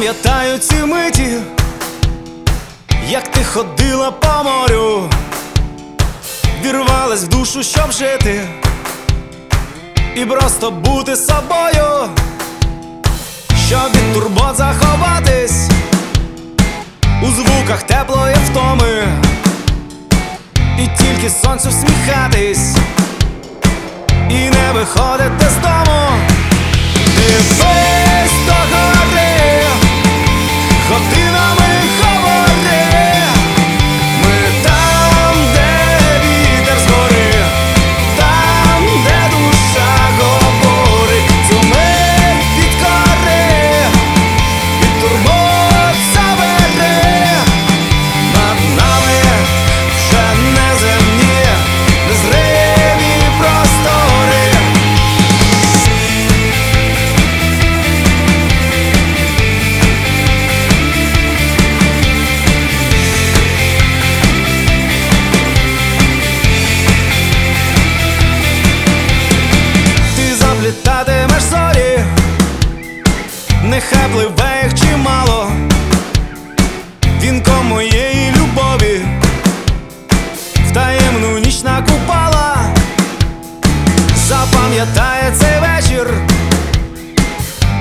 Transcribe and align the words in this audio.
Пам'ятаю 0.00 0.58
ці 0.58 0.74
миті, 0.74 1.28
як 3.08 3.28
ти 3.28 3.44
ходила 3.44 4.10
по 4.10 4.44
морю, 4.44 5.10
вірвалась 6.64 7.24
в 7.24 7.28
душу, 7.28 7.62
щоб 7.62 7.92
жити, 7.92 8.48
і 10.16 10.24
просто 10.24 10.70
бути 10.70 11.16
собою, 11.16 12.08
щоб 13.66 13.92
від 13.94 14.14
турбот 14.14 14.56
заховатись 14.56 15.68
у 17.22 17.26
звуках 17.26 17.82
теплої 17.82 18.36
втоми, 18.50 19.18
і 20.78 20.88
тільки 20.98 21.30
сонцю 21.30 21.68
всміхатись, 21.68 22.76
і 24.30 24.50
не 24.50 24.72
виходити 24.72 25.46
з 25.58 25.62
дому. 25.62 26.19
Заплітатимеш 71.30 71.42
зорі, 71.42 72.04
нехай 73.62 74.08
пливе 74.12 74.62
їх 74.64 74.74
чимало, 74.80 75.50
вінком 77.22 77.66
моєї 77.66 78.32
любові, 78.36 79.00
в 80.68 80.72
таємну 80.72 81.38
ніч 81.38 81.62
накупала, 81.62 82.56
запам'ятає 84.16 85.32
цей 85.38 85.60
вечір, 85.60 86.10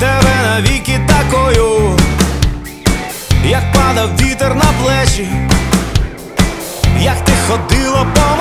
тебе 0.00 0.34
навіки 0.42 1.00
такою, 1.06 1.98
як 3.44 3.72
падав 3.72 4.10
вітер 4.20 4.54
на 4.54 4.72
плечі, 4.82 5.28
як 7.00 7.24
ти 7.24 7.32
ходила 7.48 8.06
по 8.14 8.35